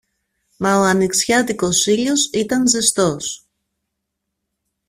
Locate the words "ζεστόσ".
2.67-3.45